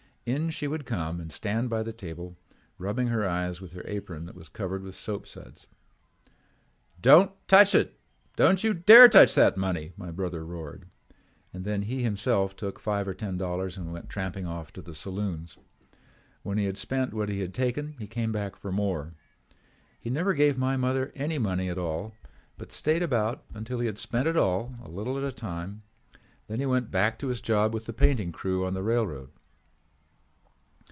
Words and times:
In 0.23 0.51
she 0.51 0.67
would 0.67 0.85
come 0.85 1.19
and 1.19 1.31
stand 1.31 1.67
by 1.69 1.81
the 1.81 1.91
table, 1.91 2.37
rubbing 2.77 3.07
her 3.07 3.27
eyes 3.27 3.59
with 3.59 3.71
her 3.73 3.81
apron 3.87 4.27
that 4.27 4.35
was 4.35 4.49
covered 4.49 4.83
with 4.83 4.93
soap 4.95 5.25
suds. 5.27 5.67
"'Don't 7.01 7.31
touch 7.47 7.73
it! 7.73 7.99
Don't 8.37 8.63
you 8.63 8.75
dare 8.75 9.09
touch 9.09 9.33
that 9.33 9.57
money,' 9.57 9.93
my 9.97 10.11
brother 10.11 10.45
roared, 10.45 10.85
and 11.51 11.65
then 11.65 11.81
he 11.81 12.03
himself 12.03 12.55
took 12.55 12.79
five 12.79 13.07
or 13.09 13.15
ten 13.15 13.35
dollars 13.35 13.77
and 13.77 13.91
went 13.91 14.09
tramping 14.09 14.45
off 14.45 14.71
to 14.73 14.81
the 14.83 14.93
saloons. 14.93 15.57
When 16.43 16.59
he 16.59 16.65
had 16.65 16.77
spent 16.77 17.15
what 17.15 17.27
he 17.27 17.39
had 17.39 17.53
taken 17.53 17.95
he 17.97 18.05
came 18.07 18.31
back 18.31 18.55
for 18.55 18.71
more. 18.71 19.15
He 19.99 20.11
never 20.11 20.35
gave 20.35 20.55
my 20.55 20.77
mother 20.77 21.11
any 21.15 21.39
money 21.39 21.67
at 21.67 21.79
all 21.79 22.13
but 22.59 22.71
stayed 22.71 23.01
about 23.01 23.43
until 23.55 23.79
he 23.79 23.87
had 23.87 23.97
spent 23.97 24.27
it 24.27 24.37
all, 24.37 24.75
a 24.83 24.87
little 24.89 25.17
at 25.17 25.23
a 25.23 25.31
time. 25.31 25.81
Then 26.47 26.59
he 26.59 26.67
went 26.67 26.91
back 26.91 27.17
to 27.19 27.27
his 27.27 27.41
job 27.41 27.73
with 27.73 27.85
the 27.87 27.91
painting 27.91 28.31
crew 28.31 28.63
on 28.63 28.75
the 28.75 28.83
railroad. 28.83 29.31